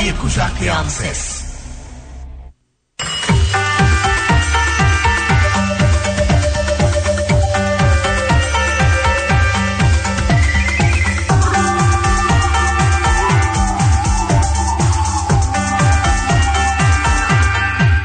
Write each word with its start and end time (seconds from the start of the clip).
Dünyayı 0.00 0.18
kucaklayan 0.18 0.88
ses. 0.88 1.44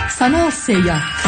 Sanal 0.09 0.52
seyyah. 0.52 1.24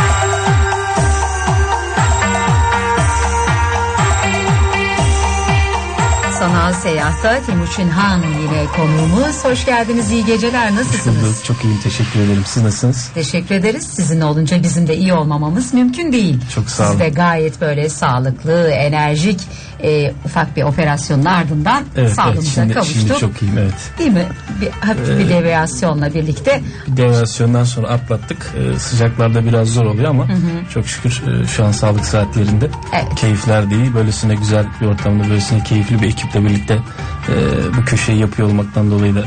Sanal 6.40 6.74
Seyahat'ta 6.74 7.42
Timuçin 7.46 7.90
Han 7.90 8.18
yine 8.18 8.66
konuğumuz. 8.76 9.46
Hoş 9.46 9.66
geldiniz, 9.66 10.12
iyi 10.12 10.26
geceler. 10.26 10.76
Nasılsınız? 10.76 11.24
Bulduk, 11.24 11.46
çok 11.46 11.64
iyiyim, 11.64 11.80
teşekkür 11.84 12.20
ederim. 12.20 12.44
Siz 12.46 12.64
nasılsınız? 12.64 13.10
Teşekkür 13.14 13.56
ederiz. 13.56 13.88
Sizin 13.88 14.22
olunca 14.22 14.64
bizim 14.64 14.88
de 14.88 14.98
iyi 14.98 15.14
olmamamız 15.14 15.74
mümkün 15.74 16.12
değil. 16.12 16.40
Çok 16.56 16.70
sağ 16.70 16.84
olun. 16.84 16.92
Siz 16.92 17.00
de 17.00 17.10
gayet 17.10 17.62
böyle 17.62 17.90
sağlıklı, 17.90 18.70
enerjik, 18.70 19.40
e, 19.84 20.14
ufak 20.26 20.58
bir 20.58 20.64
operasyonun 20.64 21.26
ardından 21.26 21.84
Evet, 21.98 22.12
sağlığımıza 22.12 22.42
evet 22.42 22.54
şimdi, 22.56 22.74
kavuştuk. 22.74 23.02
şimdi 23.08 23.20
çok 23.20 23.42
iyiyim, 23.42 23.58
evet. 23.58 23.92
Değil 24.00 24.12
mi? 24.12 24.26
Bir, 24.62 24.70
hafif 24.88 25.20
bir 25.20 25.30
deviyasyonla 25.30 26.14
birlikte. 26.14 26.62
Bir 26.88 26.98
deviyasyondan 26.98 27.64
sonra 27.64 27.88
atlattık. 27.88 28.54
Ee, 28.76 28.80
sıcaklarda 28.80 29.46
biraz 29.46 29.68
zor 29.68 29.86
oluyor 29.86 30.10
ama 30.10 30.28
çok 30.74 30.88
şükür 30.88 31.24
e, 31.44 31.48
şu 31.48 31.66
an 31.66 31.72
sağlık 31.72 32.06
saatlerinde. 32.06 32.70
Evet. 32.94 33.16
Keyifler 33.16 33.70
değil, 33.70 33.94
böylesine 33.94 34.36
güzel 34.36 34.66
bir 34.82 34.86
ortamda, 34.86 35.24
böylesine 35.24 35.64
keyifli 35.64 36.02
bir 36.02 36.08
ekiple 36.08 36.44
birlikte 36.44 36.74
e, 36.74 37.34
bu 37.78 37.86
köşeyi 37.86 38.20
yapıyor 38.20 38.48
olmaktan 38.48 38.92
dolayı 38.92 39.16
da 39.16 39.24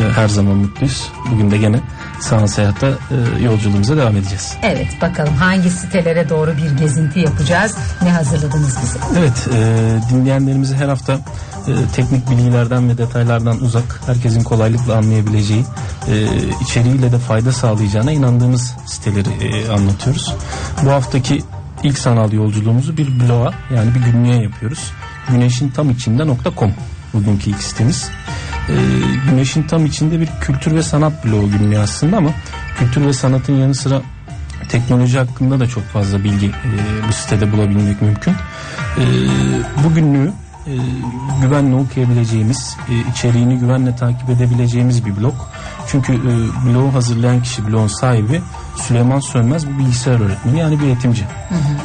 her 0.00 0.28
zaman 0.28 0.56
mutluyuz. 0.56 1.12
Bugün 1.30 1.50
de 1.50 1.58
gene 1.58 1.80
sağ 2.20 2.48
seyahatte 2.48 2.86
e, 2.86 3.42
yolculuğumuza 3.42 3.96
devam 3.96 4.16
edeceğiz. 4.16 4.56
Evet 4.62 4.88
bakalım 5.02 5.34
hangi 5.34 5.70
sitelere 5.70 6.28
doğru 6.28 6.56
bir 6.56 6.78
gezinti 6.78 7.20
yapacağız? 7.20 7.76
Ne 8.02 8.10
hazırladınız 8.10 8.76
bize? 8.82 8.98
Evet, 9.18 9.48
e, 9.54 10.10
dinleyenlerimizi 10.10 10.76
her 10.76 10.88
hafta 10.88 11.12
e, 11.12 11.72
teknik 11.94 12.30
bilgilerden 12.30 12.88
ve 12.88 12.98
detaylardan 12.98 13.60
uzak, 13.60 14.00
herkesin 14.06 14.42
kolaylıkla 14.42 14.96
anlayabileceği, 14.96 15.64
içeriğiyle 16.60 17.12
de 17.12 17.18
fayda 17.18 17.52
sağlayacağına 17.52 18.12
inandığımız 18.12 18.76
siteleri 18.86 19.72
anlatıyoruz. 19.72 20.34
Bu 20.84 20.90
haftaki 20.90 21.42
ilk 21.82 21.98
sanal 21.98 22.32
yolculuğumuzu 22.32 22.96
bir 22.96 23.20
bloğa 23.20 23.52
yani 23.74 23.94
bir 23.94 24.00
günlüğe 24.00 24.42
yapıyoruz. 24.42 24.92
Güneşin 25.28 25.68
tam 25.68 25.90
içinde.com 25.90 26.72
bugünkü 27.14 27.50
ilk 27.50 27.62
sitemiz. 27.62 28.10
E, 28.68 28.74
güneşin 29.30 29.62
tam 29.62 29.86
içinde 29.86 30.20
bir 30.20 30.28
kültür 30.40 30.74
ve 30.74 30.82
sanat 30.82 31.24
bloğu 31.24 31.50
günlüğü 31.50 31.78
aslında 31.78 32.16
ama 32.16 32.30
kültür 32.78 33.06
ve 33.06 33.12
sanatın 33.12 33.52
yanı 33.52 33.74
sıra 33.74 34.02
teknoloji 34.68 35.18
hakkında 35.18 35.60
da 35.60 35.66
çok 35.66 35.84
fazla 35.84 36.24
bilgi 36.24 36.46
e, 36.46 37.08
bu 37.08 37.12
sitede 37.12 37.52
bulabilmek 37.52 38.02
mümkün. 38.02 38.32
E, 38.98 39.04
bu 39.84 39.94
günlüğü 39.94 40.32
e, 40.66 40.74
güvenle 41.42 41.74
okuyabileceğimiz, 41.74 42.76
e, 42.88 43.10
içeriğini 43.10 43.58
güvenle 43.58 43.96
takip 43.96 44.30
edebileceğimiz 44.30 45.06
bir 45.06 45.16
blog. 45.16 45.34
Çünkü 45.88 46.12
e, 46.12 46.32
bloğu 46.66 46.94
hazırlayan 46.94 47.42
kişi, 47.42 47.68
bloğun 47.68 47.86
sahibi 47.86 48.40
Süleyman 48.76 49.20
Sönmez 49.20 49.68
bir 49.68 49.78
bilgisayar 49.78 50.20
öğretmeni 50.20 50.58
yani 50.58 50.80
bir 50.80 50.84
eğitimci. 50.86 51.24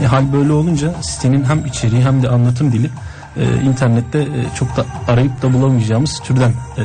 E, 0.03 0.05
hal 0.05 0.33
böyle 0.33 0.51
olunca 0.51 0.93
sitenin 1.01 1.43
hem 1.43 1.65
içeriği 1.65 2.05
hem 2.05 2.23
de 2.23 2.29
anlatım 2.29 2.71
dili 2.71 2.89
e, 3.37 3.63
internette 3.63 4.19
e, 4.19 4.55
çok 4.55 4.77
da 4.77 4.85
arayıp 5.07 5.41
da 5.41 5.53
bulamayacağımız 5.53 6.19
türden 6.19 6.49
e, 6.49 6.83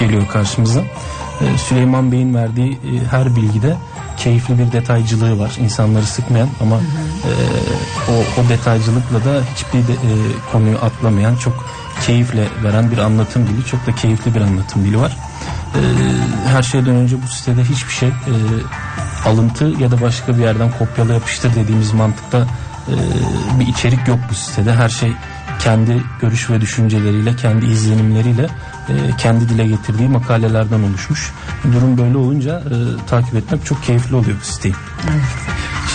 geliyor 0.00 0.28
karşımıza. 0.28 0.80
E, 0.80 1.58
Süleyman 1.58 2.12
Bey'in 2.12 2.34
verdiği 2.34 2.72
e, 2.72 3.06
her 3.10 3.36
bilgide 3.36 3.76
keyifli 4.16 4.58
bir 4.58 4.72
detaycılığı 4.72 5.38
var. 5.38 5.52
İnsanları 5.60 6.04
sıkmayan 6.04 6.48
ama 6.60 6.76
e, 6.76 7.30
o, 8.10 8.40
o 8.40 8.48
detaycılıkla 8.48 9.24
da 9.24 9.42
hiçbir 9.54 9.88
de, 9.88 9.92
e, 9.92 10.10
konuyu 10.52 10.78
atlamayan 10.78 11.36
çok 11.36 11.64
keyifle 12.06 12.48
veren 12.64 12.90
bir 12.90 12.98
anlatım 12.98 13.46
dili. 13.46 13.66
Çok 13.66 13.86
da 13.86 13.94
keyifli 13.94 14.34
bir 14.34 14.40
anlatım 14.40 14.84
dili 14.84 15.00
var. 15.00 15.16
E, 15.74 15.80
her 16.48 16.62
şeyden 16.62 16.94
önce 16.94 17.22
bu 17.22 17.26
sitede 17.26 17.64
hiçbir 17.64 17.92
şey 17.92 18.08
e, 18.08 18.34
alıntı 19.26 19.64
ya 19.64 19.90
da 19.90 20.00
başka 20.00 20.36
bir 20.36 20.42
yerden 20.42 20.70
kopyala 20.78 21.12
yapıştır 21.12 21.54
dediğimiz 21.54 21.92
mantıkta 21.92 22.46
e, 22.88 22.94
bir 23.60 23.66
içerik 23.66 24.08
yok 24.08 24.18
bu 24.30 24.34
sitede. 24.34 24.72
Her 24.72 24.88
şey 24.88 25.12
kendi 25.62 26.02
görüş 26.20 26.50
ve 26.50 26.60
düşünceleriyle, 26.60 27.36
kendi 27.36 27.66
izlenimleriyle 27.66 28.48
e, 28.88 29.16
kendi 29.18 29.48
dile 29.48 29.66
getirdiği 29.66 30.08
makalelerden 30.08 30.82
oluşmuş. 30.82 31.32
Durum 31.72 31.98
böyle 31.98 32.16
olunca 32.16 32.58
e, 32.58 33.06
takip 33.06 33.34
etmek 33.34 33.64
çok 33.64 33.84
keyifli 33.84 34.16
oluyor 34.16 34.36
bu 34.40 34.44
siteyi. 34.44 34.74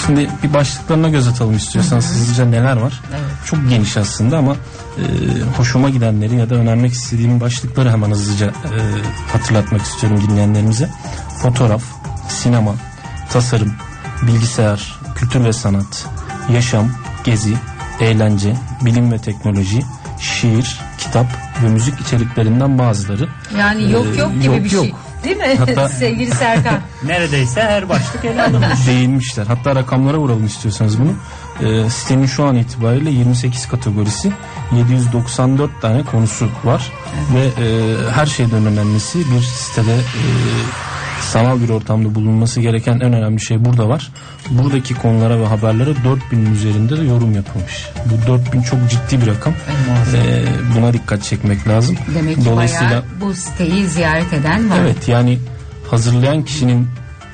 Şimdi 0.06 0.30
bir 0.44 0.54
başlıklarına 0.54 1.10
göz 1.10 1.28
atalım 1.28 1.56
istiyorsanız 1.56 2.10
hızlıca 2.10 2.46
neler 2.46 2.78
var. 2.78 3.02
Çok 3.46 3.70
geniş 3.70 3.98
aslında 3.98 4.38
ama 4.38 4.56
e, 4.98 5.04
hoşuma 5.58 5.90
gidenleri 5.90 6.36
ya 6.36 6.50
da 6.50 6.56
önermek 6.56 6.94
istediğim 6.94 7.42
başlıkları 7.42 7.92
hemen 7.92 8.12
hızlıca 8.12 8.48
e, 8.48 8.80
hatırlatmak 9.34 9.82
istiyorum 9.82 10.22
dinleyenlerimize. 10.30 10.90
Fotoğraf, 11.38 11.84
sinema, 12.30 12.76
tasarım, 13.30 13.74
bilgisayar, 14.22 15.00
kültür 15.16 15.44
ve 15.44 15.54
sanat, 15.54 16.06
yaşam, 16.50 16.92
gezi, 17.24 17.54
eğlence, 18.00 18.54
bilim 18.82 19.12
ve 19.12 19.18
teknoloji, 19.18 19.82
şiir, 20.20 20.80
kitap 20.98 21.26
ve 21.64 21.70
müzik 21.70 22.02
içeriklerinden 22.02 22.78
bazıları. 22.78 23.30
Yani 23.60 23.92
yok 23.92 24.06
Ee, 24.16 24.20
yok 24.20 24.34
gibi 24.34 24.46
yok, 24.46 24.64
bir 24.64 24.70
şey. 24.70 24.88
yok. 24.90 25.00
Değil 25.24 25.38
mi 25.38 25.56
Hatta- 25.60 25.90
sevgili 26.00 26.32
Serkan? 26.32 26.80
Neredeyse 27.04 27.62
her 27.62 27.90
başlık 27.90 28.26
ele 28.26 28.44
alınmış. 28.44 28.70
değinmişler. 28.88 29.46
Hatta 29.48 29.76
rakamlara 29.76 30.18
vuralım 30.18 30.46
istiyorsanız 30.46 30.98
bunu. 31.00 31.12
Ee, 31.62 31.90
sitenin 31.90 32.26
şu 32.26 32.46
an 32.46 32.56
itibariyle 32.56 33.10
28 33.12 33.68
kategorisi 33.68 34.32
794 34.78 35.82
tane 35.82 36.04
konusu 36.04 36.50
var 36.64 36.92
ve 37.36 37.64
e, 37.64 37.96
her 38.12 38.26
şeyden 38.26 38.66
önemlisi 38.66 39.20
bir 39.20 39.42
sitede 39.42 39.94
e, 39.96 40.02
sanal 41.22 41.62
bir 41.62 41.70
ortamda 41.70 42.16
bulunması 42.16 42.62
gereken 42.62 42.94
en 42.94 43.14
önemli 43.14 43.42
şey 43.42 43.66
burada 43.66 43.90
var. 43.90 44.12
Buradaki 44.50 44.94
konulara 44.94 45.40
ve 45.40 45.46
haberlere 45.46 45.90
4000'in 45.90 46.54
üzerinde 46.54 46.98
de 46.98 47.04
yorum 47.04 47.36
yapılmış. 47.36 47.90
Bu 48.06 48.28
4000 48.28 48.62
çok 48.62 48.80
ciddi 48.90 49.22
bir 49.22 49.28
rakam. 49.28 49.54
Ee, 50.16 50.46
buna 50.78 50.94
dikkat 50.94 51.24
çekmek 51.24 51.68
lazım. 51.68 51.96
Demek 52.16 52.36
ki 52.36 52.56
bayağı 52.56 53.04
bu 53.22 53.34
siteyi 53.34 53.88
ziyaret 53.88 54.34
eden 54.34 54.70
var. 54.70 54.78
Evet 54.82 55.08
yani 55.08 55.40
hazırlayan 55.92 56.44
kişinin 56.46 56.88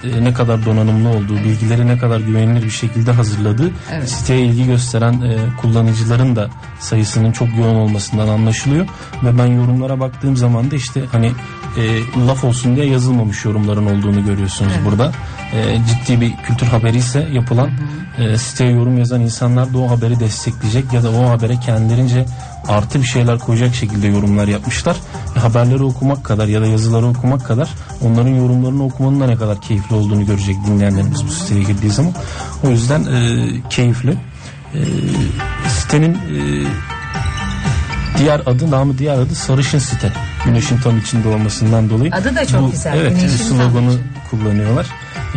e, 0.03 0.23
ne 0.23 0.33
kadar 0.33 0.65
donanımlı 0.65 1.09
olduğu, 1.09 1.35
bilgileri 1.35 1.87
ne 1.87 1.97
kadar 1.97 2.19
güvenilir 2.19 2.63
bir 2.63 2.69
şekilde 2.69 3.11
hazırladığı, 3.11 3.71
Evet. 3.91 4.09
siteye 4.09 4.45
ilgi 4.45 4.65
gösteren 4.65 5.13
e, 5.21 5.37
kullanıcıların 5.61 6.35
da 6.35 6.49
sayısının 6.79 7.31
çok 7.31 7.47
yoğun 7.57 7.75
olmasından 7.75 8.27
anlaşılıyor. 8.27 8.85
Ve 9.23 9.37
ben 9.37 9.45
yorumlara 9.45 9.99
baktığım 9.99 10.37
zaman 10.37 10.71
da 10.71 10.75
işte 10.75 11.03
hani 11.11 11.31
e, 11.77 12.01
laf 12.27 12.43
olsun 12.43 12.75
diye 12.75 12.85
yazılmamış 12.85 13.45
yorumların 13.45 13.85
olduğunu 13.85 14.25
görüyorsunuz 14.25 14.73
burada. 14.85 15.11
E, 15.53 15.77
ciddi 15.87 16.21
bir 16.21 16.35
kültür 16.37 16.67
haberi 16.67 16.97
ise 16.97 17.27
yapılan 17.31 17.69
e, 18.17 18.37
siteye 18.37 18.71
yorum 18.71 18.97
yazan 18.97 19.21
insanlar 19.21 19.73
da 19.73 19.77
o 19.77 19.89
haberi 19.89 20.19
destekleyecek 20.19 20.93
ya 20.93 21.03
da 21.03 21.11
o 21.11 21.29
habere 21.29 21.59
kendilerince 21.59 22.25
artı 22.67 23.01
bir 23.01 23.07
şeyler 23.07 23.39
koyacak 23.39 23.75
şekilde 23.75 24.07
yorumlar 24.07 24.47
yapmışlar. 24.47 24.95
E, 25.35 25.39
haberleri 25.39 25.83
okumak 25.83 26.23
kadar 26.23 26.47
ya 26.47 26.61
da 26.61 26.67
yazıları 26.67 27.07
okumak 27.07 27.45
kadar 27.45 27.69
onların 28.01 28.35
yorumlarını 28.35 28.83
okumanın 28.83 29.19
da 29.19 29.25
ne 29.25 29.35
kadar 29.35 29.61
keyifli 29.61 29.95
olduğunu 29.95 30.25
görecek 30.25 30.55
dinleyenlerimiz 30.67 31.27
bu 31.27 31.31
siteye 31.31 31.63
girdiği 31.63 31.91
zaman. 31.91 32.13
O 32.63 32.69
yüzden 32.69 33.03
e, 33.03 33.47
keyifli. 33.69 34.17
E, 34.73 34.79
sitenin 35.69 36.13
e, 36.13 36.65
diğer 38.17 38.39
adı 38.45 38.71
namı 38.71 38.97
diğer 38.97 39.13
adı 39.13 39.35
Sarışın 39.35 39.79
Site. 39.79 40.13
Güneşin 40.45 40.77
tam 40.77 40.97
içinde 40.97 41.27
olmasından 41.27 41.89
dolayı. 41.89 42.11
Adı 42.13 42.35
da 42.35 42.45
çok 42.45 42.71
güzel, 42.71 42.97
Evet 42.97 43.11
Güneşin 43.15 43.37
sloganı 43.37 43.93
kullanıyorlar. 44.29 44.85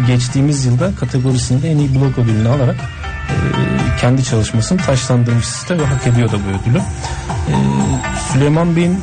Geçtiğimiz 0.07 0.65
yılda 0.65 0.91
kategorisinde 1.01 1.71
en 1.71 1.79
iyi 1.79 1.95
blog 1.95 2.19
ödülünü 2.19 2.49
alarak 2.49 2.77
e, 2.77 3.37
kendi 4.01 4.25
çalışmasını 4.25 4.79
taşlandırmış 4.79 5.47
site 5.47 5.79
ve 5.79 5.87
hak 5.87 6.07
ediyor 6.07 6.33
da 6.33 6.37
bu 6.37 6.49
ödülü. 6.49 6.79
E, 6.79 7.55
Süleyman 8.33 8.77
Bey'in 8.77 9.01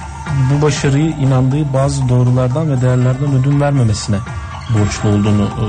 bu 0.51 0.61
başarıyı 0.61 1.09
inandığı 1.09 1.73
bazı 1.73 2.09
doğrulardan 2.09 2.71
ve 2.71 2.81
değerlerden 2.81 3.33
ödün 3.33 3.61
vermemesine 3.61 4.17
borçlu 4.79 5.09
olduğunu 5.09 5.43
e, 5.43 5.65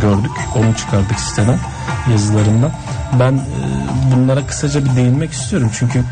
gördük. 0.00 0.32
Onu 0.56 0.76
çıkardık 0.76 1.20
siteden 1.20 1.58
yazılarından. 2.12 2.70
Ben 3.20 3.32
e, 3.32 3.40
bunlara 4.14 4.46
kısaca 4.46 4.84
bir 4.84 4.96
değinmek 4.96 5.32
istiyorum 5.32 5.70
çünkü 5.78 6.04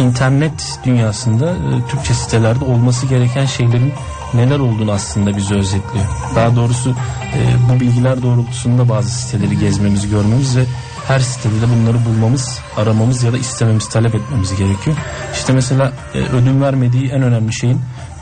internet 0.00 0.78
dünyasında 0.84 1.50
e, 1.50 1.88
Türkçe 1.90 2.14
sitelerde 2.14 2.64
olması 2.64 3.06
gereken 3.06 3.46
şeylerin 3.46 3.92
neler 4.34 4.58
olduğunu 4.58 4.92
aslında 4.92 5.36
bize 5.36 5.54
özetliyor. 5.54 6.04
Daha 6.34 6.56
doğrusu 6.56 6.90
e, 7.34 7.38
bu 7.68 7.80
bilgiler 7.80 8.22
doğrultusunda 8.22 8.88
bazı 8.88 9.10
siteleri 9.10 9.58
gezmemiz, 9.58 10.10
görmemiz 10.10 10.56
ve 10.56 10.64
her 11.08 11.20
sitede 11.20 11.60
de 11.60 11.66
bunları 11.68 12.04
bulmamız, 12.04 12.58
aramamız 12.76 13.22
ya 13.22 13.32
da 13.32 13.38
istememiz, 13.38 13.88
talep 13.88 14.14
etmemiz 14.14 14.56
gerekiyor. 14.56 14.96
İşte 15.34 15.52
mesela 15.52 15.92
e, 16.14 16.18
ödün 16.18 16.62
vermediği 16.62 17.10
en 17.10 17.22
önemli 17.22 17.54
şeyin 17.54 17.80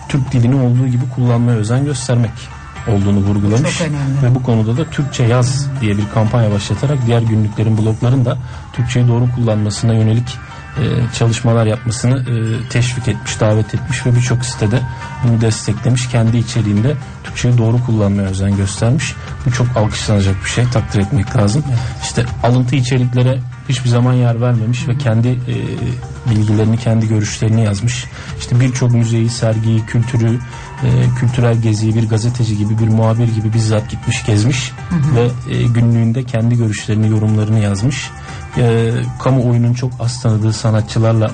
Türk 0.08 0.32
dilini 0.32 0.54
olduğu 0.54 0.88
gibi 0.88 1.02
kullanmaya 1.14 1.58
özen 1.58 1.84
göstermek 1.84 2.32
olduğunu 2.88 3.18
vurgulamış. 3.18 3.80
Ve 4.22 4.34
bu 4.34 4.42
konuda 4.42 4.76
da 4.76 4.84
Türkçe 4.90 5.24
yaz 5.24 5.66
diye 5.80 5.96
bir 5.96 6.04
kampanya 6.14 6.50
başlatarak 6.50 6.98
diğer 7.06 7.22
günlüklerin 7.22 7.78
blogların 7.78 8.24
da 8.24 8.38
Türkçeyi 8.72 9.08
doğru 9.08 9.28
kullanmasına 9.34 9.94
yönelik 9.94 10.38
çalışmalar 11.18 11.66
yapmasını 11.66 12.18
e, 12.18 12.68
teşvik 12.68 13.08
etmiş, 13.08 13.40
davet 13.40 13.74
etmiş 13.74 14.06
ve 14.06 14.16
birçok 14.16 14.44
sitede 14.44 14.80
bunu 15.24 15.40
desteklemiş. 15.40 16.08
Kendi 16.08 16.36
içeriğinde 16.36 16.96
Türkçeyi 17.24 17.58
doğru 17.58 17.84
kullanmaya 17.84 18.28
özen 18.28 18.56
göstermiş. 18.56 19.14
Bu 19.46 19.52
çok 19.52 19.66
alkışlanacak 19.76 20.44
bir 20.44 20.50
şey, 20.50 20.64
takdir 20.64 21.00
etmek 21.00 21.36
lazım. 21.36 21.64
İşte 22.02 22.24
alıntı 22.42 22.76
içeriklere 22.76 23.38
hiçbir 23.68 23.88
zaman 23.88 24.12
yer 24.12 24.40
vermemiş 24.40 24.88
ve 24.88 24.98
kendi 24.98 25.28
e, 25.28 25.54
bilgilerini, 26.30 26.76
kendi 26.76 27.08
görüşlerini 27.08 27.64
yazmış. 27.64 28.04
İşte 28.38 28.60
birçok 28.60 28.92
müzeyi, 28.92 29.28
sergiyi, 29.28 29.86
kültürü, 29.86 30.38
e, 30.84 30.88
kültürel 31.20 31.56
geziyi 31.56 31.94
bir 31.94 32.08
gazeteci 32.08 32.58
gibi, 32.58 32.78
bir 32.78 32.88
muhabir 32.88 33.34
gibi 33.34 33.52
bizzat 33.52 33.90
gitmiş, 33.90 34.26
gezmiş 34.26 34.72
ve 35.14 35.54
e, 35.54 35.62
günlüğünde 35.62 36.24
kendi 36.24 36.56
görüşlerini, 36.56 37.08
yorumlarını 37.08 37.58
yazmış. 37.58 38.10
E, 38.58 38.90
kamuoyunun 39.22 39.74
çok 39.74 39.92
az 40.00 40.22
tanıdığı 40.22 40.52
sanatçılarla 40.52 41.30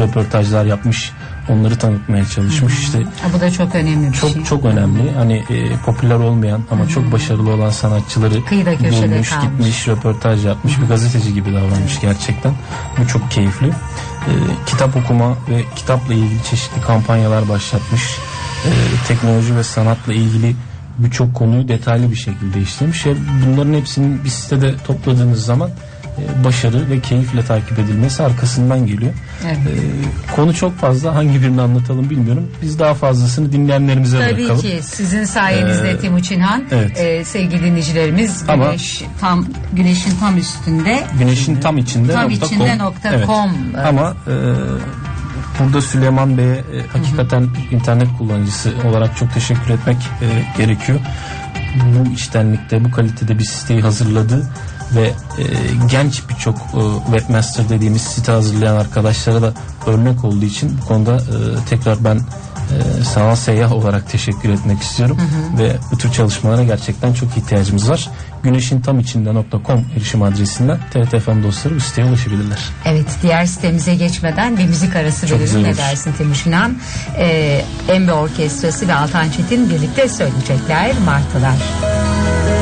röportajlar 0.00 0.64
yapmış. 0.64 1.12
Onları 1.48 1.78
tanıtmaya 1.78 2.24
çalışmış. 2.24 2.78
İşte 2.78 2.98
Ha, 2.98 3.28
bu 3.36 3.40
da 3.40 3.50
çok 3.50 3.74
önemli 3.74 4.08
bir 4.08 4.16
çok 4.16 4.30
şey. 4.30 4.44
çok 4.44 4.64
önemli. 4.64 5.12
Hani 5.12 5.34
e, 5.50 5.76
popüler 5.86 6.14
olmayan 6.14 6.62
ama 6.70 6.88
çok 6.88 7.12
başarılı 7.12 7.50
olan 7.50 7.70
sanatçıları 7.70 8.44
Kıyıda 8.44 8.76
köşede 8.76 9.12
bulmuş, 9.12 9.30
kalmış. 9.30 9.50
gitmiş, 9.50 9.88
röportaj 9.88 10.46
yapmış. 10.46 10.80
Bir 10.80 10.86
gazeteci 10.86 11.34
gibi 11.34 11.52
davranmış 11.52 12.00
gerçekten. 12.00 12.52
Bu 12.98 13.06
çok 13.06 13.30
keyifli. 13.30 13.66
E, 13.68 14.32
kitap 14.66 14.96
okuma 14.96 15.28
ve 15.30 15.64
kitapla 15.76 16.14
ilgili 16.14 16.42
çeşitli 16.50 16.80
kampanyalar 16.80 17.48
başlatmış. 17.48 18.02
E, 18.66 18.70
teknoloji 19.08 19.56
ve 19.56 19.64
sanatla 19.64 20.12
ilgili 20.12 20.56
birçok 20.98 21.34
konuyu 21.34 21.68
detaylı 21.68 22.10
bir 22.10 22.16
şekilde 22.16 22.60
işlemiş. 22.60 23.06
Bunların 23.46 23.74
hepsini 23.74 24.24
bir 24.24 24.28
sitede 24.30 24.74
topladığınız 24.86 25.44
zaman 25.44 25.70
başarı 26.44 26.90
ve 26.90 27.00
keyifle 27.00 27.44
takip 27.44 27.78
edilmesi 27.78 28.22
arkasından 28.22 28.86
geliyor. 28.86 29.12
Evet. 29.46 29.56
E, 29.56 30.34
konu 30.36 30.54
çok 30.54 30.78
fazla. 30.78 31.14
Hangi 31.14 31.42
birini 31.42 31.60
anlatalım 31.62 32.10
bilmiyorum. 32.10 32.50
Biz 32.62 32.78
daha 32.78 32.94
fazlasını 32.94 33.52
dinleyenlerimize 33.52 34.18
Tabii 34.18 34.36
bırakalım. 34.38 34.60
ki 34.60 34.80
sizin 34.82 35.24
sayenizde 35.24 35.90
Ee, 35.90 35.98
Timuçin 35.98 36.40
Han 36.40 36.62
evet. 36.70 37.00
e, 37.00 37.24
sevgili 37.24 37.64
dinleyicilerimiz 37.64 38.44
Ama- 38.48 38.66
güneş 38.66 39.02
tam 39.20 39.46
güneşin 39.72 40.16
tam 40.20 40.38
üstünde 40.38 41.04
Güneşin 41.18 41.56
tam 41.60 41.78
içinde 41.78 42.12
Tam 42.12 42.30
nokta 42.30 42.46
içinde 42.46 42.68
com. 42.68 42.78
nokta 42.78 43.08
Evet. 43.14 43.26
com. 43.26 43.50
Evet. 43.76 43.86
Ama 43.86 44.14
e, 44.26 44.34
burada 45.60 45.82
Süleyman 45.82 46.38
Bey'e 46.38 46.52
e, 46.54 46.62
hakikaten 46.92 47.48
internet 47.70 48.08
kullanıcısı 48.18 48.72
olarak 48.88 49.16
çok 49.16 49.34
teşekkür 49.34 49.70
etmek 49.70 49.96
e, 49.96 50.26
gerekiyor. 50.58 50.98
Bu 51.76 52.12
içtenlikte, 52.12 52.84
bu 52.84 52.90
kalitede 52.90 53.38
bir 53.38 53.44
siteyi 53.44 53.80
hazırladı 53.82 54.46
ve 54.94 55.06
e, 55.06 55.44
genç 55.90 56.28
birçok 56.28 56.56
e, 56.56 56.80
webmaster 57.06 57.68
dediğimiz 57.68 58.02
site 58.02 58.32
hazırlayan 58.32 58.76
arkadaşlara 58.76 59.42
da 59.42 59.52
örnek 59.86 60.24
olduğu 60.24 60.44
için 60.44 60.78
bu 60.82 60.86
konuda 60.86 61.16
e, 61.16 61.68
tekrar 61.68 62.04
ben 62.04 62.20
e, 62.70 63.04
sanal 63.04 63.36
seyyah 63.36 63.72
olarak 63.72 64.10
teşekkür 64.10 64.48
etmek 64.48 64.82
istiyorum 64.82 65.18
ve 65.58 65.76
bu 65.92 65.98
tür 65.98 66.12
çalışmalara 66.12 66.64
gerçekten 66.64 67.12
çok 67.12 67.36
ihtiyacımız 67.36 67.90
var. 67.90 68.10
Güneşin 68.42 68.80
tam 68.80 69.00
içinde.com 69.00 69.84
erişim 69.96 70.22
adresinden 70.22 70.78
TRT.FM 70.92 71.42
dostları 71.42 71.76
bu 71.76 71.80
siteye 71.80 72.08
ulaşabilirler. 72.08 72.58
Evet 72.84 73.06
diğer 73.22 73.46
sitemize 73.46 73.94
geçmeden 73.94 74.58
bir 74.58 74.66
müzik 74.66 74.96
arası 74.96 75.26
Çok 75.26 75.40
verelim 75.40 75.62
ne 75.62 75.76
dersin 75.76 76.12
Timuçin 76.12 76.52
Han? 76.52 76.76
Ee, 77.18 77.62
Embe 77.88 78.12
Orkestrası 78.12 78.88
ve 78.88 78.94
Altan 78.94 79.30
Çetin 79.30 79.70
birlikte 79.70 80.08
söyleyecekler 80.08 80.92
Martılar. 81.04 81.54
Ne 82.46 82.59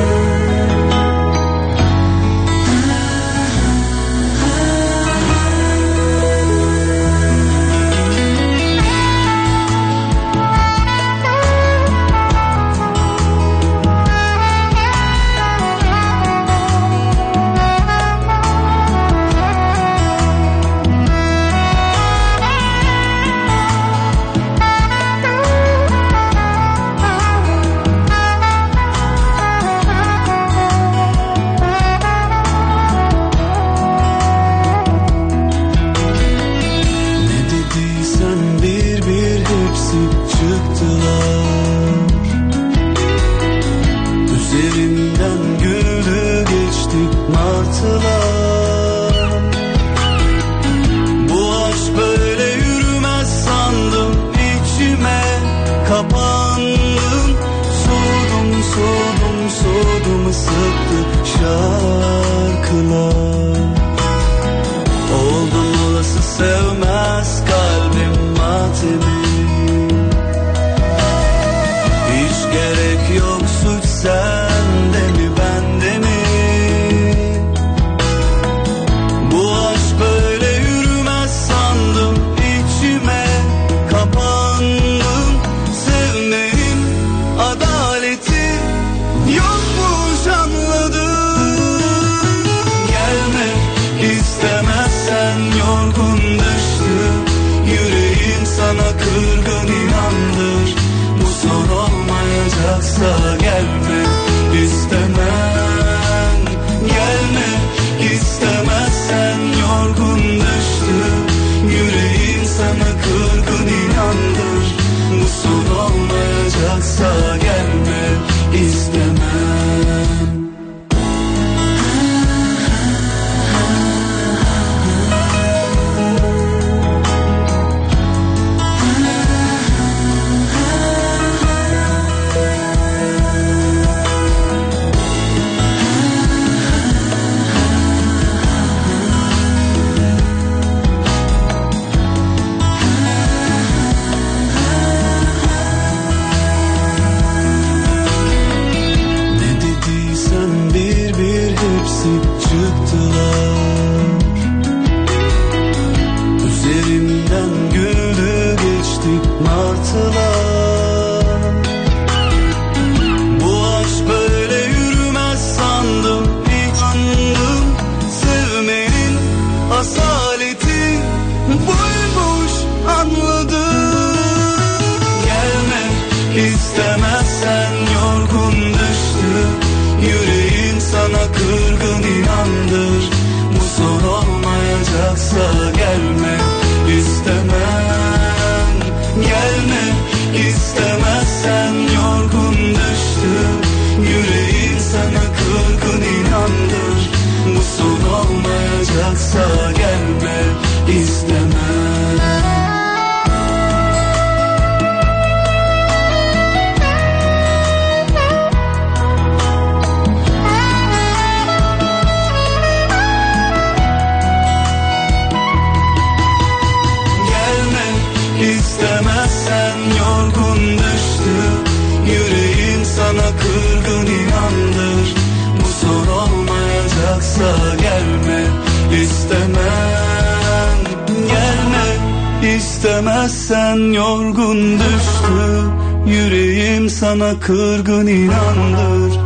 yorgun 233.99 234.79
düştü 234.79 235.71
Yüreğim 236.07 236.91
sana 236.91 237.41
kırgın 237.41 238.07
inandır 238.07 239.19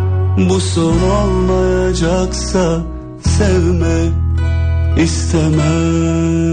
Bu 0.50 0.60
son 0.60 1.02
olmayacaksa 1.02 2.80
sevme 3.38 4.08
istemem 4.96 6.52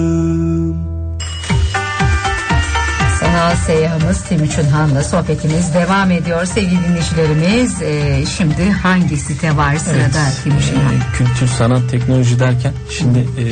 Sanal 3.20 3.56
seyyahımız 3.56 4.22
Timuçin 4.22 4.70
Han'la 4.70 5.04
sohbetimiz 5.04 5.74
devam 5.74 6.12
ediyor. 6.12 6.46
Sevgili 6.46 6.80
dinleyicilerimiz 6.88 7.82
e, 7.82 8.26
şimdi 8.38 8.72
hangi 8.72 9.18
site 9.18 9.58
var 9.58 9.78
sırada 9.78 10.30
Timuçin 10.44 10.76
Han? 10.76 10.94
Ee, 10.94 11.18
kültür, 11.18 11.48
sanat, 11.48 11.90
teknoloji 11.92 12.40
derken 12.40 12.74
şimdi 12.90 13.20
e, 13.20 13.46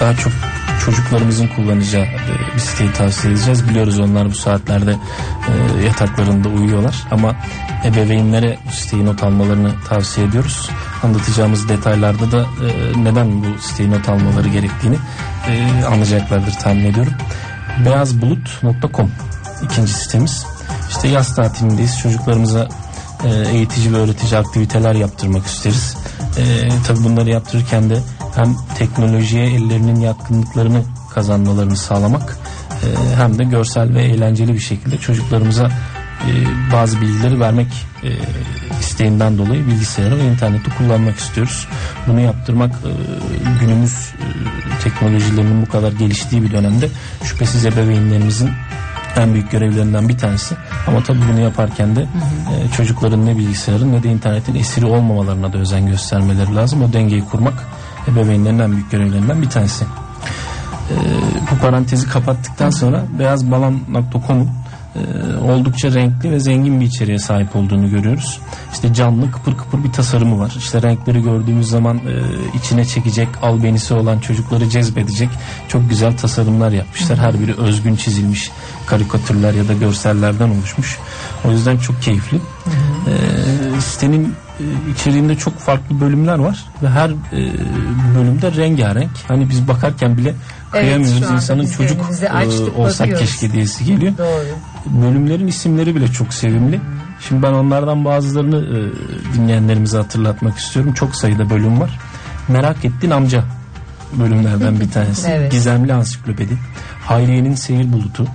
daha 0.00 0.14
çok 0.16 0.32
çocuklarımızın 0.86 1.48
kullanacağı 1.48 2.04
e, 2.04 2.58
siteyi 2.58 2.92
tavsiye 2.92 3.34
edeceğiz. 3.34 3.68
Biliyoruz 3.68 3.98
onlar 3.98 4.30
bu 4.30 4.34
saatlerde 4.34 4.96
e, 5.48 5.82
yataklarında 5.84 6.48
uyuyorlar 6.48 7.04
ama 7.10 7.36
ebeveynlere 7.84 8.58
bu 8.68 8.72
siteyi 8.72 9.06
not 9.06 9.22
almalarını 9.22 9.72
tavsiye 9.88 10.26
ediyoruz. 10.26 10.70
Anlatacağımız 11.02 11.68
detaylarda 11.68 12.32
da 12.32 12.40
e, 12.40 13.04
neden 13.04 13.42
bu 13.42 13.46
siteyi 13.60 13.90
not 13.90 14.08
almaları 14.08 14.48
gerektiğini 14.48 14.96
anlayacaklardır 15.86 16.52
tahmin 16.52 16.84
ediyorum. 16.84 17.12
Beyazbulut.com 17.84 19.10
ikinci 19.62 19.92
sitemiz. 19.92 20.46
İşte 20.90 21.08
yaz 21.08 21.34
tatilindeyiz. 21.34 21.98
Çocuklarımıza 21.98 22.68
eğitici 23.52 23.92
ve 23.92 23.96
öğretici 23.96 24.40
aktiviteler 24.40 24.94
yaptırmak 24.94 25.46
isteriz. 25.46 25.96
E, 26.38 26.68
tabii 26.86 27.04
bunları 27.04 27.30
yaptırırken 27.30 27.90
de 27.90 27.98
hem 28.36 28.56
teknolojiye 28.78 29.46
ellerinin 29.46 30.00
yatkınlıklarını 30.00 30.82
kazanmalarını 31.14 31.76
sağlamak 31.76 32.38
e, 32.70 33.16
hem 33.16 33.38
de 33.38 33.44
görsel 33.44 33.94
ve 33.94 34.02
eğlenceli 34.02 34.54
bir 34.54 34.60
şekilde 34.60 34.98
çocuklarımıza 34.98 35.70
e, 36.26 36.30
bazı 36.72 37.00
bilgileri 37.00 37.40
vermek 37.40 37.68
e, 38.02 38.10
isteğinden 38.80 39.38
dolayı 39.38 39.66
bilgisayarı 39.66 40.16
ve 40.16 40.24
interneti 40.24 40.70
kullanmak 40.70 41.16
istiyoruz. 41.16 41.68
Bunu 42.06 42.20
yaptırmak 42.20 42.70
e, 42.70 42.90
günümüz 43.60 43.92
e, 43.92 44.26
teknolojilerinin 44.82 45.62
bu 45.62 45.70
kadar 45.70 45.92
geliştiği 45.92 46.42
bir 46.42 46.52
dönemde 46.52 46.88
şüphesiz 47.24 47.66
ebeveynlerimizin 47.66 48.50
en 49.16 49.32
büyük 49.32 49.50
görevlerinden 49.50 50.08
bir 50.08 50.18
tanesi. 50.18 50.54
Ama 50.86 51.02
tabii 51.02 51.20
bunu 51.32 51.40
yaparken 51.40 51.96
de 51.96 52.00
e, 52.02 52.70
çocukların 52.76 53.26
ne 53.26 53.38
bilgisayarın 53.38 53.92
ne 53.92 54.02
de 54.02 54.08
internetin 54.08 54.54
esiri 54.54 54.86
olmamalarına 54.86 55.52
da 55.52 55.58
özen 55.58 55.86
göstermeleri 55.86 56.54
lazım. 56.54 56.82
O 56.82 56.92
dengeyi 56.92 57.24
kurmak 57.24 57.54
ebeveynlerin 58.12 58.58
en 58.58 58.72
büyük 58.72 58.90
görevlerinden 58.90 59.42
bir 59.42 59.50
tanesi. 59.50 59.84
E, 60.90 60.94
bu 61.50 61.58
parantezi 61.60 62.08
kapattıktan 62.08 62.70
sonra 62.70 63.04
beyazbalan.com'un 63.18 64.50
e, 64.96 65.36
oldukça 65.36 65.92
renkli 65.92 66.30
ve 66.30 66.40
zengin 66.40 66.80
bir 66.80 66.86
içeriğe 66.86 67.18
sahip 67.18 67.56
olduğunu 67.56 67.90
görüyoruz. 67.90 68.40
İşte 68.72 68.94
canlı 68.94 69.30
kıpır 69.30 69.56
kıpır 69.56 69.84
bir 69.84 69.92
tasarımı 69.92 70.38
var. 70.38 70.54
İşte 70.58 70.82
renkleri 70.82 71.22
gördüğümüz 71.22 71.68
zaman 71.68 71.96
e, 71.96 72.22
içine 72.58 72.84
çekecek, 72.84 73.28
albenisi 73.42 73.94
olan 73.94 74.18
çocukları 74.18 74.68
cezbedecek 74.68 75.28
çok 75.68 75.88
güzel 75.88 76.16
tasarımlar 76.16 76.72
yapmışlar. 76.72 77.18
Her 77.18 77.40
biri 77.40 77.54
özgün 77.54 77.96
çizilmiş 77.96 78.50
karikatürler 78.86 79.54
ya 79.54 79.68
da 79.68 79.72
görsellerden 79.72 80.50
oluşmuş. 80.50 80.98
O 81.44 81.50
yüzden 81.50 81.76
çok 81.76 82.02
keyifli. 82.02 82.40
E, 83.06 83.10
sitenin 83.80 84.34
içeriğinde 84.94 85.36
çok 85.36 85.58
farklı 85.58 86.00
bölümler 86.00 86.38
var 86.38 86.64
ve 86.82 86.88
her 86.88 87.10
e, 87.10 87.14
bölümde 88.18 88.52
rengarenk. 88.52 89.10
Hani 89.28 89.50
biz 89.50 89.68
bakarken 89.68 90.16
bile 90.16 90.28
Evet, 90.74 90.84
kıyamıyoruz 90.84 91.22
anda 91.22 91.34
insanın 91.34 91.66
çocuk 91.66 92.00
e, 92.22 92.28
açtık, 92.28 92.78
olsak 92.78 93.00
bakıyoruz. 93.06 93.30
keşke 93.30 93.52
diyesi 93.52 93.84
geliyor. 93.84 94.18
Doğru. 94.18 94.46
Bölümlerin 95.02 95.46
isimleri 95.46 95.94
bile 95.96 96.08
çok 96.08 96.34
sevimli. 96.34 96.80
Şimdi 97.28 97.42
ben 97.42 97.52
onlardan 97.52 98.04
bazılarını 98.04 98.56
e, 98.56 99.34
dinleyenlerimize 99.34 99.96
hatırlatmak 99.96 100.58
istiyorum. 100.58 100.92
Çok 100.92 101.16
sayıda 101.16 101.50
bölüm 101.50 101.80
var. 101.80 101.98
Merak 102.48 102.84
ettin 102.84 103.10
amca 103.10 103.44
bölümlerden 104.12 104.80
bir 104.80 104.90
tanesi. 104.92 105.28
Evet. 105.28 105.52
Gizemli 105.52 105.94
ansiklopedi. 105.94 106.58
Hayriye'nin 107.04 107.54
seyir 107.54 107.92
bulutu. 107.92 108.26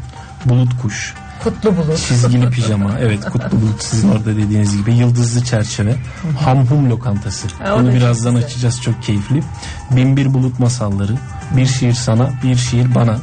Bulut 0.46 0.82
kuş. 0.82 1.14
Kutlu 1.44 1.78
bulut. 1.78 1.98
Çizgili 1.98 2.50
pijama. 2.50 2.90
Evet 3.00 3.26
kutlu 3.26 3.62
bulut 3.62 3.84
sizin 3.84 4.10
orada 4.12 4.26
dediğiniz 4.26 4.78
gibi. 4.78 4.94
Yıldızlı 4.94 5.44
çerçeve. 5.44 5.96
Hamhum 6.40 6.90
lokantası. 6.90 7.48
Ha, 7.64 7.74
o 7.76 7.80
Bunu 7.80 7.88
da 7.88 7.94
birazdan 7.94 8.34
güzel. 8.36 8.48
açacağız 8.48 8.82
çok 8.82 9.04
keyifli. 9.04 9.44
Bin 9.92 10.18
bir 10.18 10.34
bulut 10.34 10.60
masalları. 10.60 11.14
Bir 11.58 11.66
şiir 11.66 11.94
sana, 11.94 12.30
bir 12.44 12.56
şiir 12.56 12.96
bana. 12.96 13.18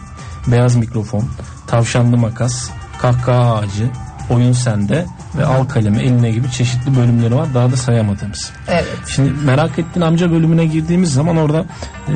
Beyaz 0.47 0.77
mikrofon. 0.77 1.25
Tavşanlı 1.67 2.17
makas. 2.17 2.71
Kahkaha 3.01 3.55
ağacı. 3.55 3.91
Oyun 4.31 4.53
sende 4.53 5.07
ve 5.39 5.47
al 5.47 5.65
kalemi 5.65 5.99
eline 6.03 6.31
gibi 6.31 6.51
çeşitli 6.51 6.97
bölümleri 6.97 7.35
var. 7.35 7.55
Daha 7.55 7.73
da 7.73 7.77
sayamadığımız. 7.77 8.51
Evet. 8.69 8.99
Şimdi 9.07 9.33
merak 9.45 9.79
ettiğin 9.79 10.07
amca 10.07 10.31
bölümüne 10.31 10.67
girdiğimiz 10.67 11.13
zaman 11.13 11.37
orada 11.37 11.65
e, 12.09 12.13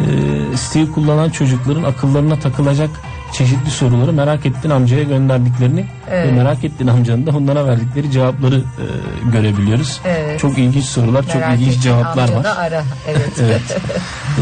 siteyi 0.57 0.93
kullanan 0.93 1.31
çocukların 1.31 1.83
akıllarına 1.83 2.39
takılacak 2.39 2.91
çeşitli 3.33 3.71
soruları 3.71 4.13
merak 4.13 4.47
ettiğin 4.47 4.75
amcaya 4.75 5.03
gönderdiklerini 5.03 5.87
Evet. 6.11 6.29
ve 6.29 6.33
merak 6.33 6.65
ettiğin 6.65 6.91
amcanın 6.91 7.27
da 7.27 7.31
onlara 7.31 7.67
verdikleri 7.67 8.11
cevapları 8.11 8.57
e, 8.57 8.85
görebiliyoruz. 9.33 10.01
Evet. 10.05 10.41
Çok 10.41 10.59
ilginç 10.59 10.85
sorular, 10.85 11.23
çok 11.23 11.35
Merak 11.35 11.55
ilginç 11.55 11.69
ettiğin 11.69 11.83
cevaplar 11.83 12.33
var. 12.33 12.47
Ara. 12.59 12.85
Evet. 13.09 13.29
Evet. 13.43 13.79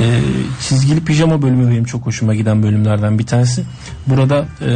Ee, 0.01 0.21
çizgili 0.61 1.05
pijama 1.05 1.43
bölümü 1.43 1.71
benim 1.71 1.85
çok 1.85 2.07
hoşuma 2.07 2.35
giden 2.35 2.63
bölümlerden 2.63 3.19
bir 3.19 3.27
tanesi. 3.27 3.63
Burada 4.07 4.45
e, 4.61 4.71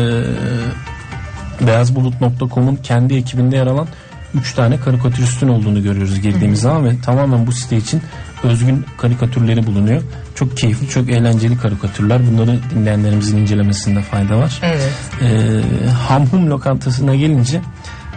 beyazbulut.com'un 1.66 2.76
kendi 2.76 3.14
ekibinde 3.14 3.56
yer 3.56 3.66
alan 3.66 3.86
3 4.34 4.54
tane 4.54 4.80
karikatüristin 4.80 5.48
olduğunu 5.48 5.82
görüyoruz 5.82 6.20
girdiğimiz 6.20 6.60
zaman 6.60 6.84
ve 6.84 7.00
tamamen 7.00 7.46
bu 7.46 7.52
site 7.52 7.76
için 7.76 8.02
özgün 8.44 8.84
karikatürleri 8.98 9.66
bulunuyor. 9.66 10.02
Çok 10.34 10.56
keyifli, 10.56 10.88
çok 10.88 11.10
eğlenceli 11.10 11.58
karikatürler. 11.58 12.20
Bunları 12.32 12.60
dinleyenlerimizin 12.74 13.38
incelemesinde 13.38 14.02
fayda 14.02 14.38
var. 14.38 14.60
Evet. 14.62 14.92
Ee, 15.22 15.62
Hamhum 16.08 16.50
lokantasına 16.50 17.14
gelince 17.14 17.60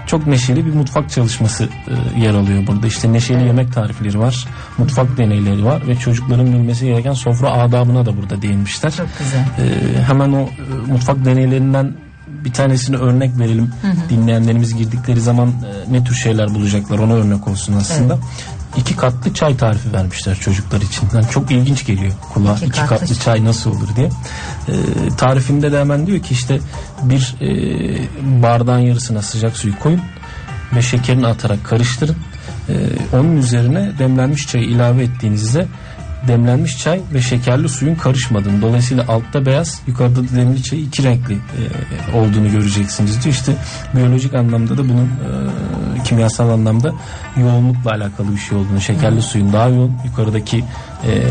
çok 0.07 0.27
neşeli 0.27 0.65
bir 0.65 0.74
mutfak 0.74 1.10
çalışması 1.10 1.63
e, 1.63 2.19
yer 2.19 2.34
alıyor 2.34 2.67
burada. 2.67 2.88
İşte 2.88 3.13
neşeli 3.13 3.43
yemek 3.43 3.74
tarifleri 3.74 4.19
var, 4.19 4.48
mutfak 4.77 5.17
deneyleri 5.17 5.65
var 5.65 5.88
ve 5.88 5.96
çocukların 5.96 6.46
bilmesi 6.46 6.86
gereken 6.86 7.13
sofra 7.13 7.51
adabına 7.51 8.05
da 8.05 8.17
burada 8.17 8.41
değinmişler. 8.41 8.91
Çok 8.91 9.07
güzel. 9.19 9.39
Ee, 9.39 10.03
hemen 10.03 10.31
o 10.31 10.39
e, 10.39 10.91
mutfak 10.91 11.25
deneylerinden 11.25 11.93
bir 12.46 12.53
tanesini 12.53 12.98
örnek 12.98 13.39
verelim. 13.39 13.72
Dinleyenlerimiz 14.10 14.75
girdikleri 14.75 15.22
zaman 15.22 15.48
e, 15.48 15.93
ne 15.93 16.03
tür 16.03 16.15
şeyler 16.15 16.53
bulacaklar 16.53 17.00
ona 17.00 17.13
örnek 17.13 17.48
olsun 17.48 17.74
aslında. 17.74 18.17
İki 18.77 18.96
katlı 18.96 19.34
çay 19.34 19.57
tarifi 19.57 19.93
vermişler 19.93 20.36
çocuklar 20.36 20.81
için. 20.81 21.07
Yani 21.13 21.25
çok 21.31 21.51
ilginç 21.51 21.86
geliyor 21.86 22.13
kulağa. 22.34 22.55
İki 22.55 22.65
İki, 22.65 22.79
katlı 22.79 23.00
katlı, 23.00 23.15
çay. 23.15 23.46
nasıl 23.46 23.72
olur 23.72 23.88
diye. 23.96 24.10
Ee, 24.67 24.74
tarifinde 25.17 25.72
de 25.72 25.79
hemen 25.79 26.07
diyor 26.07 26.19
ki 26.19 26.34
işte 26.34 26.60
bir 27.03 27.36
e, 27.41 27.48
bardağın 28.43 28.79
yarısına 28.79 29.22
sıcak 29.22 29.57
suyu 29.57 29.79
koyun 29.79 30.01
ve 30.75 30.81
şekerini 30.81 31.27
atarak 31.27 31.63
karıştırın. 31.63 32.15
Ee, 32.69 32.74
onun 33.13 33.38
üzerine 33.38 33.91
demlenmiş 34.00 34.48
çayı 34.48 34.65
ilave 34.65 35.03
ettiğinizde 35.03 35.67
demlenmiş 36.27 36.77
çay 36.77 37.01
ve 37.13 37.21
şekerli 37.21 37.69
suyun 37.69 37.95
karışmadığını 37.95 38.62
dolayısıyla 38.62 39.05
altta 39.07 39.45
beyaz 39.45 39.81
yukarıda 39.88 40.24
da 40.24 40.36
demli 40.36 40.63
çay 40.63 40.81
iki 40.83 41.03
renkli 41.03 41.33
e, 41.33 42.17
olduğunu 42.17 42.51
göreceksiniz 42.51 43.24
diyor. 43.24 43.36
İşte 43.36 43.55
biyolojik 43.95 44.33
anlamda 44.36 44.77
da 44.77 44.89
bunun 44.89 45.05
e, 45.05 46.03
kimyasal 46.03 46.50
anlamda 46.50 46.93
yoğunlukla 47.38 47.91
alakalı 47.91 48.31
bir 48.31 48.38
şey 48.38 48.57
olduğunu 48.57 48.81
şekerli 48.81 49.21
suyun 49.21 49.53
daha 49.53 49.67
yoğun 49.67 49.93
yukarıdaki 50.05 50.57
e, 51.07 51.24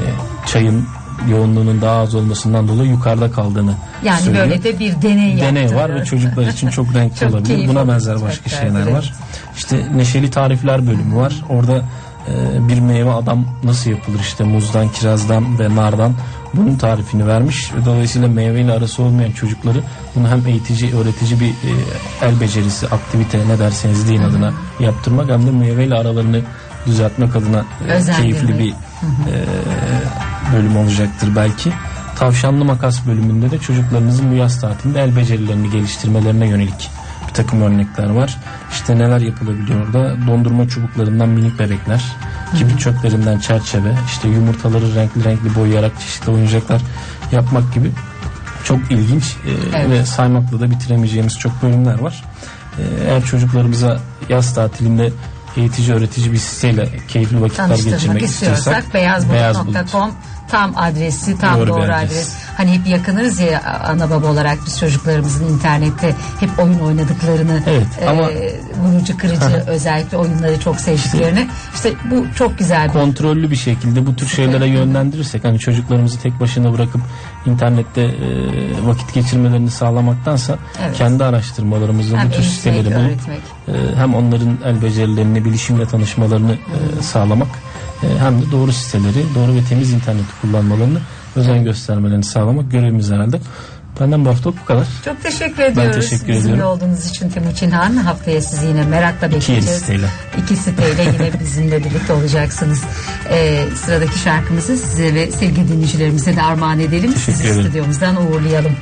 çayın 0.47 0.85
yoğunluğunun 1.31 1.81
daha 1.81 1.97
az 2.01 2.15
olmasından 2.15 2.69
dolayı 2.69 2.91
yukarıda 2.91 3.31
kaldığını 3.31 3.75
Yani 4.05 4.21
söylüyor. 4.21 4.45
böyle 4.45 4.63
de 4.63 4.79
bir 4.79 5.03
deney 5.03 5.41
deney 5.41 5.63
yaptı. 5.63 5.77
var 5.77 5.95
ve 5.95 6.05
çocuklar 6.05 6.47
için 6.47 6.69
çok 6.69 6.87
renkli 6.95 7.21
Çok 7.21 7.31
olabilir. 7.31 7.69
Buna 7.69 7.89
benzer 7.89 8.23
başka 8.23 8.51
şeyler 8.51 8.87
var. 8.93 9.15
İşte 9.57 9.87
neşeli 9.97 10.31
tarifler 10.31 10.87
bölümü 10.87 11.17
var. 11.17 11.35
Orada 11.49 11.83
e, 12.29 12.69
bir 12.69 12.81
meyve 12.81 13.13
adam 13.13 13.45
nasıl 13.65 13.91
yapılır 13.91 14.21
işte 14.21 14.45
muzdan, 14.45 14.89
kirazdan 14.89 15.59
ve 15.59 15.77
nardan 15.77 16.15
bunun 16.55 16.77
tarifini 16.77 17.27
vermiş 17.27 17.75
ve 17.75 17.85
dolayısıyla 17.85 18.29
meyveyle 18.29 18.73
arası 18.73 19.03
olmayan 19.03 19.33
çocukları 19.33 19.79
bunu 20.15 20.29
hem 20.29 20.47
eğitici, 20.47 20.97
öğretici 20.97 21.41
bir 21.41 21.49
e, 21.49 21.73
el 22.23 22.41
becerisi, 22.41 22.87
aktivite 22.87 23.49
ne 23.49 23.59
derseniz 23.59 24.09
deyin 24.09 24.23
adına 24.23 24.53
yaptırmak 24.81 25.31
hem 25.31 25.47
de 25.47 25.51
meyveyle 25.51 25.95
aralarını 25.95 26.43
düzeltmek 26.87 27.37
adına 27.37 27.65
e, 27.89 28.23
keyifli 28.23 28.59
bir 28.59 28.71
e, 28.71 28.75
bölüm 30.55 30.77
olacaktır 30.77 31.29
belki. 31.37 31.73
Tavşanlı 32.19 32.65
makas 32.65 33.07
bölümünde 33.07 33.51
de 33.51 33.59
çocuklarınızın 33.59 34.31
bu 34.31 34.35
yaz 34.35 34.61
tatilinde 34.61 35.01
el 35.01 35.17
becerilerini 35.17 35.71
geliştirmelerine 35.71 36.49
yönelik 36.49 36.91
takım 37.37 37.63
örnekler 37.63 38.11
var. 38.11 38.39
İşte 38.73 38.99
neler 38.99 39.21
yapılabiliyor 39.21 39.87
orada? 39.87 40.27
Dondurma 40.27 40.69
çubuklarından 40.69 41.29
minik 41.29 41.59
bebekler, 41.59 42.05
kibrit 42.59 42.81
çöplerinden 42.81 43.39
çerçeve, 43.39 43.95
işte 44.07 44.29
yumurtaları 44.29 44.95
renkli 44.95 45.25
renkli 45.25 45.55
boyayarak 45.55 46.01
çeşitli 46.01 46.31
oyuncaklar 46.31 46.81
yapmak 47.33 47.75
gibi 47.75 47.93
çok 48.65 48.91
ilginç 48.91 49.37
e, 49.47 49.77
Evet. 49.77 49.91
ve 49.91 50.07
saymakla 50.07 50.61
da 50.61 50.71
bitiremeyeceğimiz 50.71 51.39
çok 51.39 51.63
bölümler 51.63 51.99
var. 51.99 52.25
E, 52.79 52.83
eğer 53.09 53.25
çocuklarımıza 53.25 54.01
yaz 54.29 54.55
tatilinde 54.55 55.13
eğitici 55.57 55.95
öğretici 55.95 56.33
bir 56.33 56.39
siteyle 56.39 56.89
keyifli 57.09 57.41
vakitler 57.41 57.69
geçirmek 57.69 58.23
istiyorsak 58.23 58.59
istiyorsak 58.59 58.95
beyazbulut.com 58.95 60.11
tam 60.49 60.73
adresi 60.77 61.39
tam 61.39 61.59
Doğru 61.59 61.69
doğru, 61.69 61.83
adres. 61.83 62.11
adres. 62.11 62.35
Hani 62.57 62.73
hep 62.79 62.87
yakınırız 62.87 63.41
ya 63.41 63.81
ana 63.85 64.11
baba 64.11 64.27
olarak 64.27 64.59
biz 64.67 64.79
çocuklarımızın 64.79 65.45
internette 65.55 66.15
hep 66.41 66.51
oyun 66.59 66.79
oynadıklarını 66.79 67.63
Evet, 67.67 67.87
ama- 68.09 68.29
vurucu 68.83 69.17
kırıcı 69.19 69.65
özellikle 69.67 70.17
oyunları 70.17 70.61
çok 70.61 70.81
sevdiklerini 70.81 71.47
işte 71.75 71.93
bu 72.11 72.27
çok 72.35 72.59
güzel 72.59 72.89
bir 72.89 72.93
kontrollü 72.93 73.51
bir 73.51 73.57
şekilde 73.57 74.07
bu 74.07 74.17
tür 74.17 74.27
şeylere 74.29 74.67
yönlendirirsek 74.69 75.45
hani 75.45 75.59
çocuklarımızı 75.59 76.19
tek 76.21 76.41
başına 76.41 76.73
bırakıp 76.73 77.01
internette 77.47 78.03
e, 78.03 78.13
vakit 78.87 79.15
geçirmelerini 79.15 79.71
sağlamaktansa 79.71 80.59
Evet. 80.87 80.97
kendi 80.97 81.25
araştırmalarımızla 81.25 82.19
hem 82.19 82.29
bu 82.29 82.33
tür 82.33 82.43
siteleri 82.43 82.85
bulup 82.95 83.21
e, 83.69 83.97
hem 83.97 84.15
onların 84.15 84.59
el 84.65 84.83
becerilerini, 84.83 85.45
bilişimle 85.45 85.87
tanışmalarını 85.87 86.53
e, 86.53 87.03
sağlamak 87.03 87.49
e, 87.49 87.76
hem 88.19 88.43
de 88.43 88.51
doğru 88.53 88.73
siteleri, 88.73 89.25
doğru 89.35 89.55
ve 89.55 89.65
temiz 89.69 89.93
interneti 89.93 90.41
kullanmalarını 90.43 90.99
özen 91.37 91.65
göstermelerini 91.65 92.25
sağlamak 92.25 92.71
görevimiz 92.73 93.11
herhalde. 93.11 93.41
Benden 94.01 94.25
bu 94.25 94.29
hafta 94.29 94.51
bu 94.51 94.65
kadar. 94.65 94.87
Çok 95.05 95.23
teşekkür 95.23 95.63
ediyoruz. 95.63 96.11
teşekkür 96.11 96.29
Bizimle 96.33 96.53
ediyorum. 96.55 96.73
olduğunuz 96.77 97.07
için 97.11 97.29
Timuçin 97.31 97.71
Han. 97.71 97.97
Haftaya 97.97 98.41
sizi 98.43 98.67
yine 98.67 98.85
merakla 98.85 99.27
İki 99.27 99.37
bekleyeceğiz. 99.37 99.81
siteyle. 99.81 100.07
İki 100.43 100.57
siteyle 100.57 101.03
yine 101.03 101.31
bizimle 101.41 101.85
birlikte 101.85 102.13
olacaksınız. 102.13 102.83
Ee, 103.31 103.65
sıradaki 103.85 104.19
şarkımızı 104.19 104.77
size 104.77 105.15
ve 105.15 105.31
sevgili 105.31 105.69
dinleyicilerimize 105.69 106.37
de 106.37 106.43
armağan 106.43 106.81
edelim. 106.81 107.13
Teşekkür 107.13 107.33
Sizi 107.33 107.49
ederim. 107.49 107.63
stüdyomuzdan 107.65 108.17
uğurlayalım. 108.27 108.73